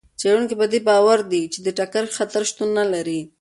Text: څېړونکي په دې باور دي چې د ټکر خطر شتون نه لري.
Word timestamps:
څېړونکي 0.19 0.55
په 0.61 0.65
دې 0.71 0.79
باور 0.89 1.19
دي 1.31 1.43
چې 1.53 1.59
د 1.65 1.67
ټکر 1.77 2.03
خطر 2.17 2.41
شتون 2.49 2.69
نه 2.79 2.85
لري. 2.93 3.19